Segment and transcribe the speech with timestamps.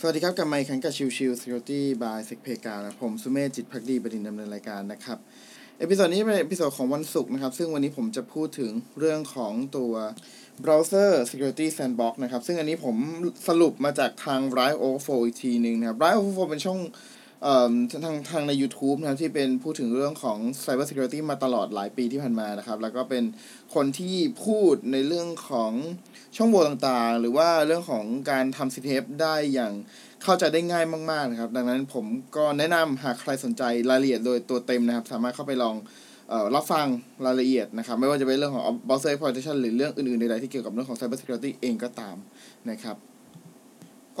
[0.00, 5.18] สวัสดีครับกับไมค์ครั้งกับชิวชิว Security by s e c p e กานะผมสุเมธจิตภักดีบดินทร์ ดำเนินรายการนะครับ
[5.78, 9.92] episode นี้เป็น episode ของวันศุกร์นะครับ ซึ่งวันนี้ผมจะพูดถึงเรื่องของตัว
[10.64, 12.96] browser security sandbox นะครับ ซึ่งอันนี้ผม
[13.48, 16.80] สรุปมาจากทาง r i o 4อีกทีหนึ่งนะครับ LiveOverflow เป็นช่อง
[18.04, 23.24] ทางทางใน YouTube นะครับที่เป็นพูดถึงเรื่องของ Cyber Security มาตลอดหลายปีที่ผ่านมานะครับ แล้วก็เป็น
[23.74, 25.72] คนที่พูดในเรื่องของ
[26.36, 29.72] ช่องโหว่ต่างๆ หรือว่าเรื่องของการทำ CTF ได้อย่าง
[30.22, 32.04] เข้าใจได้ง่ายมากๆนะครับ ดังนั้นผม
[32.36, 35.76] ก็แนะนำหากใครสนใจรายละเอียดโดยตัวเต็มนะครับ สามารถเข้าไปลอง
[36.54, 36.86] รับฟัง
[37.26, 42.16] รายละเอียดนะครับ ไม่ว่าจะเป็นเรื่องของ browser exploitation หรือเรื่องอื่นๆใดๆที่เกี่ยวกับเรื่องของ cyber security เองก็ตาม
[42.70, 42.96] นะครับ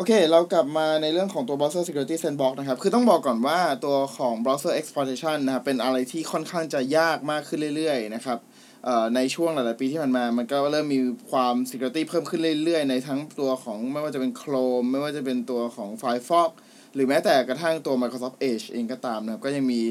[0.00, 8.38] อเค เรากลับมาในเรื่องของตัว browser security sandbox นะครับ คือต้องบอกก่อนว่าตัวของ browser exploitation นะครับ เป็นอะไรที่ค่อนข้างจะยากมากขึ้นเรื่อยๆ นะครับ
[9.16, 16.50] ในช่วงหลาย ๆ ปีที่ผ่านมา มันก็เริ่มมีความ security เพิ่มขึ้นเรื่อย ๆ ในทั้งตัวของไม่ว่าจะเป็น Chrome ไม่ว่าจะเป็นตัวของ Firefox
[16.94, 19.82] หรือแม้แต่กระทั่งตัว Microsoft Edge เองก็ตามนะครับ ก็ยังมี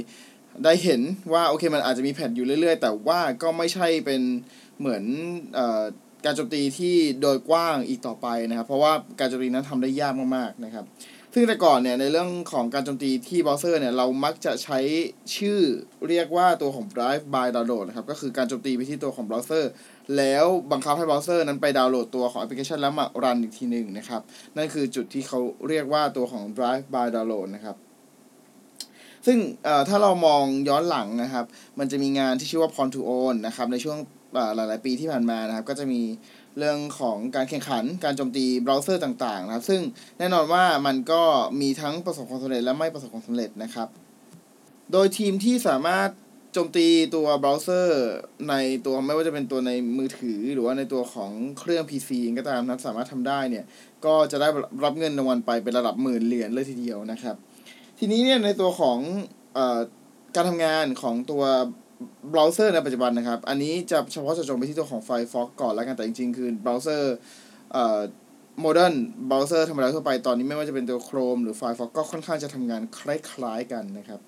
[0.64, 1.02] ได้เห็น
[1.34, 4.22] ว่าโอเคมันอาจจะมีแพทอยู่เรื่อย ๆ แต่ว่าก็ไม่ใช่เป็น
[4.80, 5.04] เหมือน
[5.58, 5.60] อ
[6.28, 10.86] การโจมตีที่โดยกว้างอีกต่อไปนะครับ เพราะว่าการโจมตีนั้นทำได้ยากมากๆนะครับ
[11.34, 14.80] ซึ่งแต่ก่อนเนี่ยในเรื่องของการโจมตีที่เบราว์เซอร์เนี่ยเรามักจะใช้
[15.36, 15.60] ชื่อ
[16.08, 19.72] เรียกว่าตัวของ drive by download นะครับก็คือการโจมตีไปที่ตัวของเบราว์เซอร์
[20.18, 24.22] แล้วบังคับให้เบราว์เซอร์นั้นไปดาวน์โหลดตัวของแอปพลิเคชันแล้วมา run อีกทีหนึ่งนะครับ
[24.58, 27.78] นั่นคือจุดที่เขาเรียกว่าตัวของ drive by download นะครับ
[29.26, 29.38] ซึ่ง
[29.90, 31.46] ถ้าเรามองย้อนหลังนะครับ
[31.80, 33.98] มันจะมีงานที่ชื่อว่า p o n to own นะครับ ในช่วง
[34.56, 36.02] หลาย ๆ ปีที่ผ่านมานะครับ ก็จะมี
[36.58, 39.82] เรื่องของการแข่งขันการโจมตีเบราว์เซอร์ต่างๆ นะครับ ซึ่ง
[40.20, 41.22] แน่นอนว่ามันก็
[41.62, 43.88] มีทั้งประสบความสำเร็จและไม่ประสบความสำเร็จนะครับ
[44.92, 46.10] โดยทีมที่สามารถ
[46.54, 48.08] โจมตีตัวเบราว์เซอร์
[48.50, 48.54] ใน
[48.86, 53.66] ตัวไม่ว่าจะเป็นตัวในมือถือ หรือว่าในตัวของเครื่อง PC ก็ตามนะสามารถทำได้เนี่ย
[54.06, 54.48] ก็จะได้
[54.84, 57.36] รับเงินรางวัลไปเป็นระดับหมื่นเหรียญเลยทีเดียวนะครับ
[58.00, 58.98] ทีนี้เนี่ยในตัวของ
[59.58, 59.60] อ
[60.36, 61.44] การทำงานของตัว
[62.30, 67.16] เบราว์เซอร์ในปัจจุบันนะครับ อันนี้จะเฉพาะจะจงไปที่ตัวของ Firefox ก่อนแล้วกัน แต่จริงๆ คือเบราว์เซอร์
[67.72, 68.00] เอ่อ
[68.62, 68.96] modern
[69.28, 74.22] เบราว์เซอร์ธรรมดาทั่วไปตอนนี้ไม่ว่าจะเป็นตัว Chrome หรือ Firefox ก็ค่อนข้างจะทำงานคล้ายๆกันนะครับ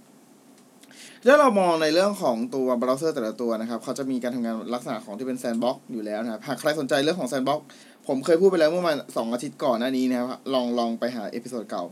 [1.27, 7.61] ถ้าเรามองในเรื่องของตัวเบราว์เซอร์แต่ละตัวนะครับ เขาจะมีการทำงานลักษณะของที่เป็น sandbox อยู่แล้วนะครับ หากใครสนใจเรื่องของ sandbox
[8.07, 11.83] ผมเคยพูดไปแล้วเมื่อมาสองอาทิตย์ก่อนหน้านี้นะครับ ลองลองไปหา episode เก่า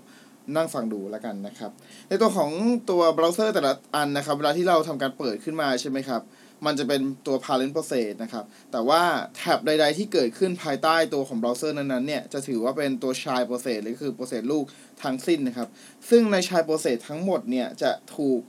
[0.56, 1.72] นั่งฟังดูแล้วกันนะครับ
[2.08, 2.52] ในตัวของ
[2.90, 6.22] ตัวเบราว์เซอร์แต่ละอันนะครับ เวลาที่เราทำการเปิดขึ้นมาใช่ไหมครับ
[6.66, 9.02] มันจะเป็นตัว parent process นะครับ แต่ว่า
[9.36, 14.66] แท็บใด ๆ ที่เกิดขึ้นภายใต้ตัวของเบราว์เซอร์นั้นๆเนี่ย จะถือว่าเป็นตัว child process หรือคือ process ลูก
[15.04, 15.70] ทั้งสิ้นนะครับ
[16.10, 18.40] ซึ่งใน child process ทั้งหมดเนี่ยจะถูก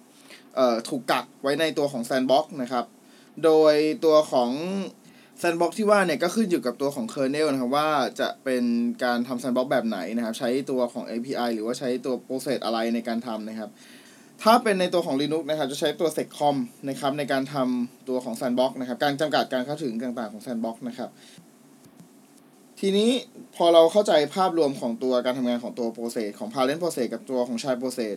[0.56, 2.84] เอ่อถูกกักไว้ในตัวของ sandbox นะครับ
[3.44, 4.50] โดยตัวของ
[5.38, 7.88] sandbox ที่ว่าเนี่ยก็ขึ้นอยู่กับตัวของ kernel นะครับว่า
[8.20, 8.64] จะเป็น
[9.04, 13.70] การทำ sandbox แบบไหนนะครับ ใช้ตัวของ API หรือว่าใช้ตัว process อะไรในการทำนะครับ
[14.42, 16.56] ถ้าเป็นในตัวของ Linux นะครับ จะใช้ตัว seccomp
[16.88, 21.10] นะครับในการทำตัวของ Sandbox นะครับ การจำกัดการเข้าถึงต่างๆของ Sandbox นะครับ
[22.80, 23.10] ทีนี้
[23.56, 28.16] พอเราเข้าใจภาพรวมของตัวการทำงานของตัว process ของ parent process กับตัวของ child process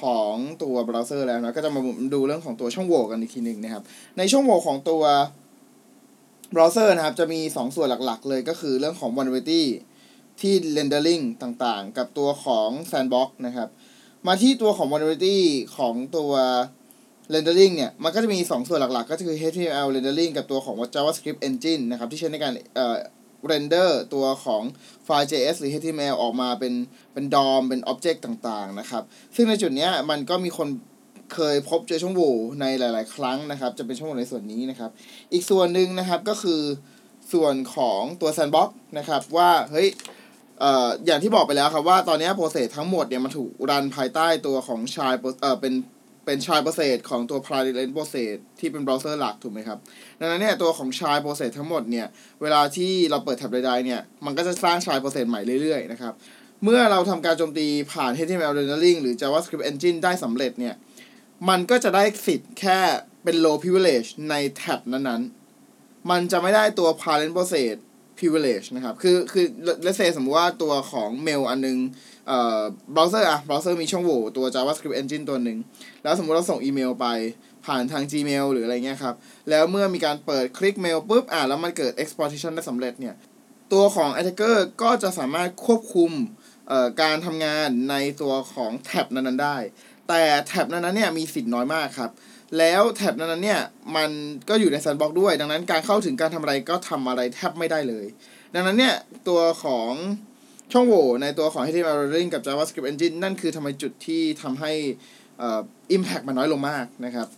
[0.00, 1.80] ของตัวเบราว์เซอร์แล้วนะก็จะมา
[2.14, 3.82] ดูเรื่องของตัวช่องโหว่กันอีกทีหนึ่งนะครับ
[4.18, 5.02] ในช่องโหว่ของตัว
[6.52, 9.62] เบราว์เซอร์นะครับ จะมี 2 ส่วนหลักๆ เลยก็คือเรื่องของ vulnerability
[10.40, 13.68] ที่ rendering ต่างๆ กับตัวของ sandbox นะครับ
[14.26, 15.38] มาที่ตัวของ vulnerability
[15.76, 16.32] ของตัว
[17.34, 22.96] rendering เนี่ย มันก็จะมี 2 ส่วนหลักๆ ก็คือ HTML rendering กับตัวของ JavaScript engine นะครับ ที่ใช้ในการเอ่อ
[23.50, 24.62] render ตัวของ
[25.04, 26.74] ไฟล์ JS หรือ HTML ออกมาเป็น
[27.12, 29.02] เป็น DOM เป็น object ต่างๆ นะครับ
[29.34, 30.68] ซึ่งในจุดเนี้ยมันก็มีคน
[31.34, 34.90] เคยพบเจอช่องโหว่ในหลาย ๆ ครั้งนะครับ จะเป็นช่องโหว่ในส่วนนี้นะครับ
[35.32, 36.62] อีกส่วนหนึ่งนะครับก็คือ
[37.32, 39.88] ส่วนของตัว sandbox นะครับว่าเฮ้ย
[40.60, 45.74] เอ่ออย่างที่บอกไปแล้วครับว่าตอนนี้ process ทั้งหมดเนี่ยมันถูกรันภายใต้ตัวของ child เอ่อเป็น
[46.24, 49.78] เป็น child process ของตัว parent process ที่เป็นเบราว์เซอร์หลักถูกไหมครับ
[50.20, 52.06] ดังนั้นเนี่ยตัวของ child process ทั้งหมดเนี่ย
[52.42, 56.12] เวลาที่เราเปิดแท็บใดๆเนี่ยมันก็จะสร้าง child process ใหม่เรื่อย ๆ นะครับ
[56.64, 60.74] เมื่อเราทำการโจมตีผ่าน HTML rendering หรือ JavaScript engine ได้สำเร็จเนี่ย
[61.48, 62.78] มันก็จะได้สิทธิ์แค่
[63.24, 67.76] เป็น low privilege ในแท็บนั้นๆ มันจะไม่ได้ตัว parent process
[68.18, 69.46] privilege นะครับ คือ คือ
[69.84, 71.78] let's say สมมติว่าตัวของ mail อันนึง
[72.28, 72.60] เอ่อ
[72.94, 75.58] browser อะ browser มีช่องโหว่ตัว javascript engine ตัวหนึ่ง
[76.02, 77.06] แล้วสมมติเราส่งอีเมลไป
[77.66, 79.14] ผ่านทาง gmail หรืออะไรเงี้ยครับ
[79.50, 83.14] แล้วเมื่อมีการเปิดคลิกเมลปุ๊บ อ่าแล้วมันเกิด exploitation ได้สำเร็จเนี่ย
[83.72, 86.10] ตัวของ attacker ก็จะสามารถควบคุม
[86.68, 89.56] เอ่อ การทำงานในตัวของแท็บนั้นๆได้
[90.08, 92.10] แต่แท็บนั้นเนี่ยมีสิทธิ์น้อยมากครับ
[92.58, 93.60] แล้วแท็บนั้นเนี่ย
[93.96, 94.10] มัน
[94.48, 98.06] ก็อยู่ใน sandbox ด้วย ดังนั้นการเข้าถึงการทำอะไรก็ทำอะไรแทบไม่ได้เลย
[98.54, 98.94] ดังนั้นเนี่ย
[99.28, 99.92] ตัวของ
[100.72, 104.72] ช่องโหว่ในตัวของ HTML rendering กับ JavaScript engine นั่นคือทำไมจุดที่ทำให้
[105.40, 105.60] อ่อ
[105.96, 107.28] impact มันน้อยลงมากนะครับ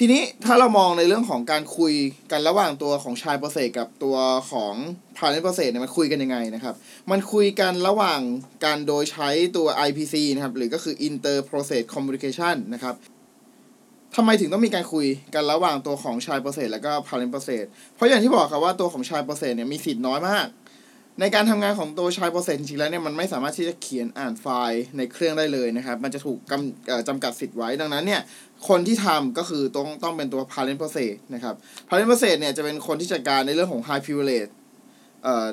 [0.00, 1.94] ทีนี้ถ้าเรามองในเรื่องของการคุย
[2.32, 4.16] กันระหว่างตัวของชายโปรเซสกับตัว
[4.50, 4.74] ของ
[5.16, 6.74] พา r เ n t โปรเซสเนี่ยมันคุยกันยังไงนะครับ
[7.10, 8.20] มันคุยกันระหว่าง
[8.64, 12.94] การโดยใช้ตัว IPC นะครับ หรือก็คือ Inter Process Communication นะครับ
[14.16, 17.64] ทำไมถึงต้องมีการคุยกันระหว่างตัวของชายโปรเซสแล้วก็พา r เ n t โปรเซส
[17.94, 20.46] เพราะอย่างที่บอกครับว่าตัวของ child process เนี่ยมีสิทธิ์น้อยมาก
[21.20, 28.20] ในการทำงานของตัว child process จริงๆแล้วเนี่ยมันไม่สามารถที่จะเขียนอ่านไฟล์ในเครื่องได้เลยนะครับ มันจะถูกกำจำกัดสิทธิ์ไว้ดังนั้นเนี่ย
[28.68, 31.54] คนที่ทำก็คือต้องต้องเป็นตัว parent process นะครับ
[31.88, 34.50] parent process เนี่ยจะเป็นคนที่จัดการในเรื่องของ high privilege
[35.24, 35.46] เอ่อ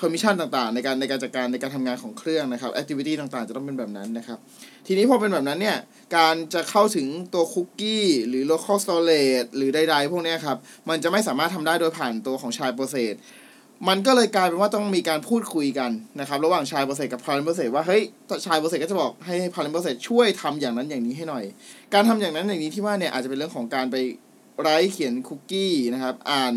[0.00, 4.38] permission ต่างๆ ในการในการจัดการในการทำงานของเครื่องนะครับ activity ต่างๆ จะต้องเป็นแบบนั้นนะครับ
[4.86, 5.76] ทีนี้พอเป็นแบบนั้นเนี่ย
[6.16, 10.56] การจะเข้าถึงตัวคุกกี้หรือ local storage หรือใดๆพวกเนี้ยครับ
[10.88, 13.14] มันจะไม่สามารถทำได้โดยผ่านตัวของ child process
[13.88, 15.90] มันก็เลยกลายเป็นว่าต้องมีการพูดคุยกัน
[16.20, 18.02] นะครับระหว่างชายโปรเซสกับพา r เ n t โปรเซสว่าเฮ้ย
[18.46, 21.44] ชายโปรเซสก็จะบอกให้พา r เ n t โปรเซสช่วยทำอย่างนั้นอย่างนี้ให้หน่อย
[21.94, 23.96] การทำอย่างนั้นอย่างนี้ที่ว่าเนี่ยอาจจะเป็นเรื่องของการไป
[24.60, 26.54] ไร้เขียนคุกกี้นะครับอ่าน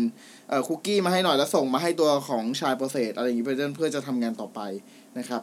[0.48, 4.60] เอ่อคุกกี้มาให้หน่อยแล้วส่งมาให้ตัวของชายโปรเซสอะไรอย่างนี้เพื่อเพื่อจะทำงานต่อไป
[5.18, 5.42] นะครับ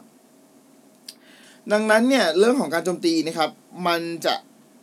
[1.72, 3.50] ดังนั้นเนี่ยเรื่องของการโจมตีนะครับ
[3.86, 4.34] มันจะ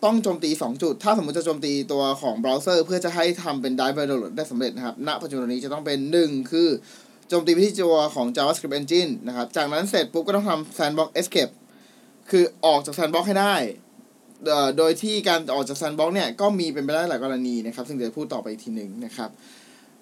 [0.03, 6.69] ต้องโจมตี 2 จุด ถ้าสมมติจะโจมตีตัวของเบราว์เซอร์ เพื่อจะให้ทำเป็น d i v e download ได้สำเร็จนะครับ ณ ปัจจุบันนี้จะต้องเป็น 1 คือ
[7.29, 11.53] โจมตีไปที่ตัวของ JavaScript Engine นะครับ จากนั้นเสร็จปุ๊บก็ต้องทำ Sandbox Escape
[12.29, 13.55] คือออกจาก Sandbox ให้ได้
[14.77, 19.29] โดยที่การออกจาก Sandbox เนี่ย ก็มีเป็นไปได้หลายกรณีนะครับ ซึ่งเดี๋ยวพูดต่อไปอีกทีหนึ่งนะครับ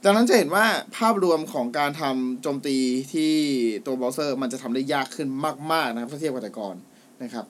[0.04, 0.66] จากนั้นจะเห็นว่า
[0.98, 2.78] ภาพรวมของการทำโจมตี
[3.14, 3.34] ที่
[3.86, 5.28] ตัวเบราว์เซอร์มันจะทำได้ยากขึ้น
[5.72, 6.76] มาก ๆ นะครับถ้าเทียบกับแต่ก่อน
[7.24, 7.46] นะครับ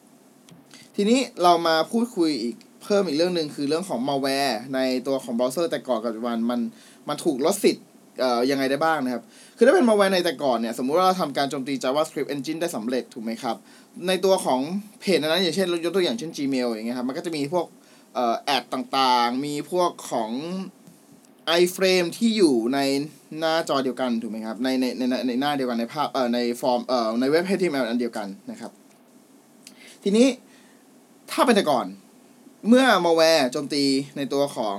[0.95, 6.59] ทีนี้เรามาพูดคุยอีกเพิ่มอีกเรื่องหนึ่งคือเรื่องของ malware ในตัวของเบราว์เซอร์แต่ก่อนกับปัจจุบันมัน
[7.07, 7.85] มันถูกลดสิทธิ์
[8.19, 9.23] เอ่อยังไงได้บ้างนะครับ
[9.57, 13.55] คือถ้าเป็น malware ในแต่ก่อนเนี่ย สมมุติว่าเราทำการโจมตี JavaScript Engine ได้สำเร็จถูกไหมครับ
[14.07, 14.59] ในตัวของ
[14.99, 17.65] เพจนั้นอย่างเช่นยกตัวอย่างเช่น Gmail อย่างเงี้ยครับ มันก็จะมีพวก
[18.15, 20.31] เอ่อแอดต่างๆ มีพวกของ
[21.61, 22.79] iframe ที่อยู่ใน
[23.39, 28.71] หน้าจอเดียวกันถูกไหมครับในในในในในหน้าเดียวกันในภาพเอ่อในฟอร์มเอ่อในเว็บ HTML อันเดียวกันนะครับ
[30.03, 30.27] ทีนี้
[31.31, 31.87] ถ้าเป็นแต่ก่อน
[32.67, 33.83] เมื่อ malware โจมตี
[34.17, 34.77] ในตัวของ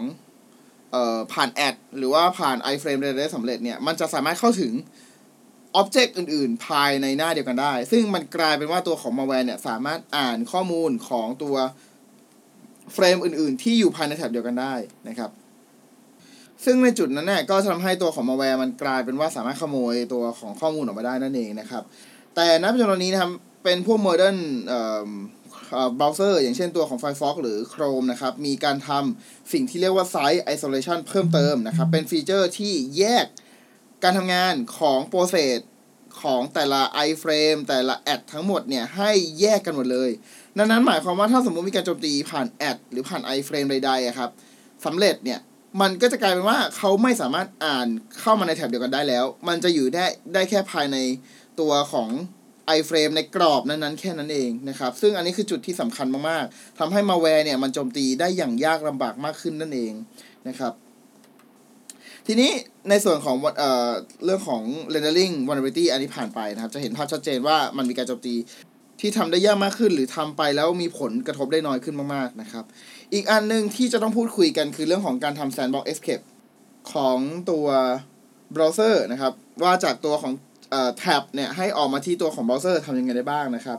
[0.93, 4.73] เอ่อผ่านแอดหรือว่าผ่าน iframe ได้สำเร็จเนี่ย มันจะสามารถเข้าถึง
[5.75, 11.57] object อื่น ๆ ภายในหน้าเดียวกันได้ ซึ่งมันกลายเป็นว่าตัวของ malware เนี่ย สามารถอ่านข้อมูลของตัว
[12.93, 14.75] เฟรมอื่น ๆ ที่อยู่ภายในแท็บเดียวกันได้
[15.09, 15.31] นะครับ
[16.65, 21.83] ซึ่งในจุดนั้นเนี่ยก็จะทำให้ตัวของ malware มันกลายเป็นว่าสามารถขโมยตัวของข้อมูลออกมาได้นั่นเองนะครับ
[22.35, 23.31] แต่ณปัจจุบันนี้นะครับ
[23.65, 25.09] เป็นพวก modern เอ่อ
[25.97, 33.27] เบราว์เซอร์อย่างเช่นตัวของ Firefox หรือ Chrome นะครับ มีการทำสิ่งที่เรียกว่า Site Isolation เพิ่มเติมนะครับ เป็นฟีเจอร์ที่แยก
[34.03, 35.61] การทำงานของโปรเซส
[36.23, 39.11] ของแต่ละ iframe แต่ละแอดทั้งหมดเนี่ย ให้
[39.41, 40.11] แยกกันหมดเลย
[40.59, 44.31] ดังนั้นหมายความว่าถ้าสมมติมีการโจมตีผ่านแอดหรือผ่าน iframe ใดๆครับ
[44.85, 45.41] สำเร็จเนี่ย
[45.81, 47.89] มันก็จะกลายเป็นว่าเขาไม่สามารถอ่าน
[48.21, 50.97] เข้ามาในแท็บเดียวกันได้แล้ว มันจะอยู่ได้ได้แค่ภายใน
[51.61, 52.09] ตัวของ
[52.79, 59.93] iframe ในกรอบนั้นๆแค่นั้นเองนะครับ ซึ่งอันนี้คือจุดที่สำคัญมากๆทำให้ malware เนี่ยมันโจมตีได้อย่างยากลำบากมากขึ้นนั่นเอง
[60.49, 60.73] นะครับ
[62.27, 62.51] ทีนี้
[62.91, 63.91] ในส่วนของเอ่อ
[64.25, 64.63] เรื่องของ
[64.95, 68.35] rendering vulnerability อันนี้ผ่านไปนะครับ จะเห็นภาพชัดเจนว่ามันมีการโจมตี
[69.01, 72.65] ที่ทำได้ยากมากขึ้นหรือทำไปแล้วมีผลกระทบได้น้อยขึ้นมากๆนะครับ
[73.15, 76.25] อีกอันหนึ่งที่จะต้องพูดคุยกันคือเรื่องของการทำ sandbox escape
[76.93, 77.19] ของ
[77.51, 77.67] ตัว
[78.55, 80.33] browser นะครับ ว่าจากตัวของ
[80.99, 83.79] แท็บเนี่ยให้ออกมาที่ตัวของ browser ทำยังไงได้บ้างนะครับ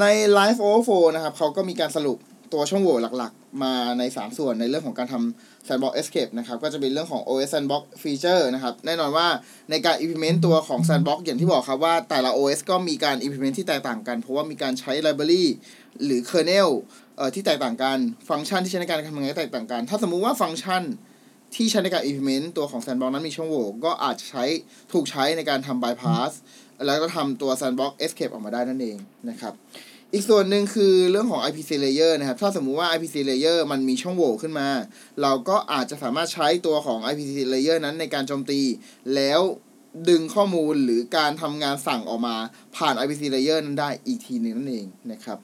[0.00, 0.04] ใน
[0.38, 2.18] Live Overflow นะครับเขาก็มีการสรุป
[2.52, 9.28] ตัวช่องโหว่หลักๆ มาใน 3 ส่วนในเรื่องของการทำ Sandbox Escape นะครับ ก็จะเป็นเรื่องของ OS Sandbox Feature นะครับ แน่นอนว่า
[9.70, 15.44] ในการ implement ตัวของ Sandbox อย่างที่บอกครับว่าแต่ละ OS ก็มีการ implement ที่แตกต่างกัน เพราะว่ามีการใช้ library
[16.04, 16.68] หรือ kernel
[17.16, 20.82] เอ่อที่แตกต่างกัน ฟังก์ชันที่ใช้ในการทำงานก็แตกต่างกัน ถ้าสมมุติว่าฟังก์ชัน
[21.54, 24.44] ที่ใช้ในการ implement ตัวของ Sandbox นั้นมีช่องโหว่ก็อาจจะใช้
[24.92, 26.32] ถูกใช้ในการทำ bypass
[26.86, 28.96] แล้วก็ทำตัว Sandbox Escape ออกมาได้นั่นเอง
[29.30, 29.54] นะครับ
[30.12, 34.68] อีกส่วนหนึ่งคือเรื่องของ IPC layer นะครับ ถ้าสมมุติว่า IPC layer มันมีช่องโหว่ขึ้นมา
[35.22, 38.60] เราก็อาจจะสามารถใช้ตัวของ IPC layer นั้นในการโจมตี
[39.14, 39.40] แล้ว
[40.08, 42.36] ดึงข้อมูลหรือการทำงานสั่งออกมา
[42.76, 45.38] ผ่าน IPC layer นั้นได้อีกทีหนึงนั่นเองนะครับ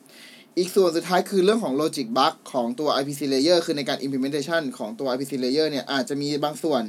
[0.58, 6.82] อีกส่วนสุดท้ายคือเรื่องของ logic bug ของตัว IPC layer คือในการ implementation ของตัว IPC layer เนี่ย อาจจะมีบางส่วน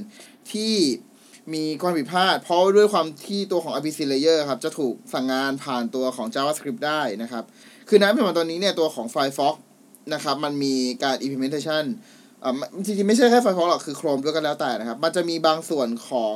[0.51, 0.75] ที่
[1.53, 7.43] มีความผิดพลาด เพราะด้วยความที่ตัวของ IPC layer ครับ จะถูกสั่งงานผ่านตัวของ JavaScript ได้นะครับ
[7.89, 9.55] คือณปัจจุบันตอนนี้เนี่ย ตัวของ Firefox
[10.13, 11.83] นะครับ มันมีการ implementation
[12.43, 16.35] อ่อไม่จริงๆ ไม่ใช่แค่ Firefox หรอก คือ Chrome ด้วยกันแล้วแต่นะครับ มันจะมีบางส่วนของ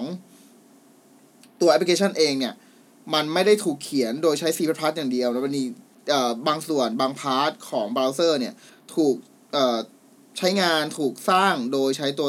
[1.61, 2.53] ตัวแอปพลิเคชันเองเนี่ย
[3.13, 4.59] มันไม่ได้ถูกเขียนโดยใช้ C++
[4.97, 5.63] อย่างเดียว แล้วมันมี
[6.47, 8.53] บางส่วนบาง part ของเบราว์เซอร์เนี่ย
[8.95, 9.15] ถูก
[10.37, 12.27] ใช้งานถูกสร้างโดยใช้ตัว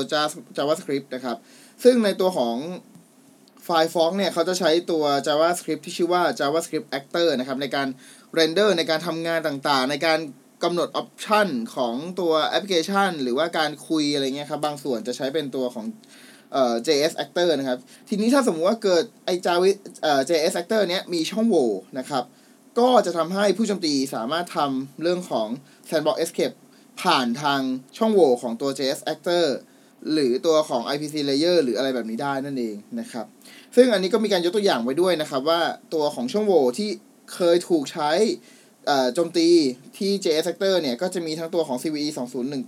[0.56, 1.36] JavaScript นะครับ
[1.84, 2.56] ซึ่งในตัวของ
[3.66, 7.88] Firefox เนี่ย เขาจะใช้ตัว JavaScript ที่ชื่อว่า JavaScript Actor นะครับ ในการ
[8.38, 10.18] render ในการทำงานต่างๆ ในการ
[10.64, 15.86] กำหนดออปชันของตัวแอปพลิเคชัน หรือว่าการคุยอะไรเงี้ยครับ บางส่วนจะใช้เป็นตัวของ
[16.52, 19.68] เอ่อ JS Actor นะครับ ทีนี้ถ้าสมมุติว่าเกิดไอ้ Java
[20.02, 22.24] เอ่อ JS Actor เนี้ยมีช่องโหว่นะครับ
[22.78, 25.48] ก็จะทำให้ผู้โจมตีสามารถทำเรื่องของ
[25.88, 26.56] Sandbox Escape
[27.02, 27.60] ผ่านทาง
[27.96, 29.44] ช่องโหว่ของตัว JS Actor
[30.12, 33.26] หรือตัวของ IPC Layer หรืออะไรแบบนี้ได้นั่นเองนะครับ
[33.76, 35.60] ซึ่งอันนี้ก็มีการยกตัวอย่างไว้ด้วยนะครับว่า
[35.94, 36.90] ตัวของช่องโหว่ที่
[37.34, 38.10] เคยถูกใช้
[39.14, 39.48] โจมตี
[39.98, 42.08] ที่ JS Sector เนี่ย ก็จะมีทั้งตัวของ CVE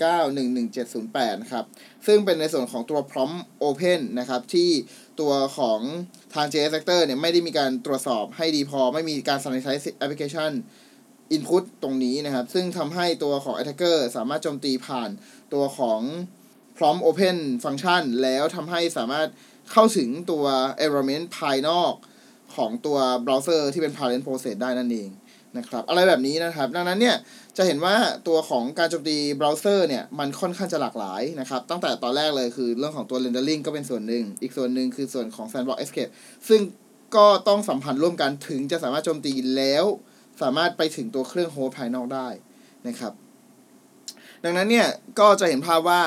[0.00, 1.64] 2019 11708 นะครับ
[2.07, 4.71] ซึ่งเป็นในส่วนของตัว prompt open นะครับ ที่
[5.21, 5.81] ตัวของ
[6.35, 10.52] ทาง JS Sector เนี่ย ไม่ได้มีการตรวจสอบให้ดีพอ ไม่มีการ sanitize application
[11.37, 15.11] input ตรงนี้นะครับ ซึ่งทำให้ตัวของ attacker สามารถโจมตีผ่าน
[15.55, 16.00] ตัวของ
[16.76, 19.29] prompt open function แล้วทำให้สามารถ
[19.73, 20.45] เข้าถึงตัว
[20.85, 21.93] environment ภายนอก
[22.57, 25.11] ของตัวเบราว์เซอร์ที่เป็น parent process ได้นั่นเอง
[25.59, 27.16] นะครับอะไรแบบนี้นะครับ ดังนั้นเนี่ย
[27.56, 27.94] จะเห็นว่า
[28.28, 36.12] ตัวของการโจมตีเบราว์เซอร์เนี่ยมันค่อนข้างจะหลากหลายนะครับ ตั้งแต่ตอนแรกเลยคือเรื่องของตัว rendering ก็เป็นส่วนหนึ่ง อีกส่วนหนึ่งคือส่วนของ sandbox escape
[36.49, 36.61] ซึ่ง
[37.16, 39.85] ก็ต้องสัมพันธ์ร่วมกันถึงจะสามารถโจมตีแล้ว
[40.42, 42.28] สามารถไปถึงตัวเครื่อง host ภายนอกได้
[42.87, 43.12] นะครับ
[44.44, 46.02] ดังนั้นเนี่ยก็จะเห็นภาพว่า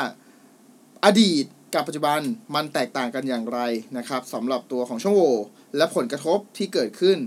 [1.05, 2.19] อดีตกับปัจจุบัน
[2.55, 3.59] มันแตกต่างกันอย่างไร
[3.97, 5.35] นะครับสำหรับตัวของช่องโหว่
[5.77, 7.17] และผลกระทบที่เกิดขึ้น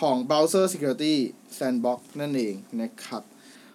[0.00, 1.14] ของ browser security
[1.58, 3.22] sandbox นั่นเองนะครับ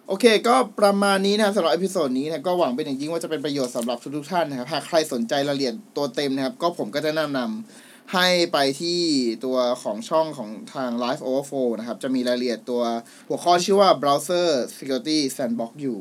[0.06, 9.00] โอเค ก็ประมาณนี้นะครับสำหรับ episode นี้นะก็หวังเป็นอย่างยิ่งว่าจะเป็นประโยชน์สำหรับทุกๆท่านนะครับหากใครสนใจรายละเอียดตัวเต็มนะครับ ก็ผมก็จะแนะนำให้ไปที่
[9.44, 12.82] ตัวของช่องของทาง Live Overflow นะครับ จะมีรายละเอียดตัว
[13.28, 15.98] หัวข้อชื่อว่า browser security sandbox อยู่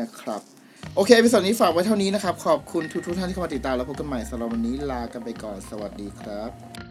[0.00, 0.42] นะครับ
[0.94, 6.83] โอเคอพิสดนี้ฝากไว้เท่านี้นะครับ ขอบคุณทุกๆท่านที่เข้ามาติดตามแล้วพบกันใหม่สำหรับวันนี้ลากันไปก่อนสวัสดีครับ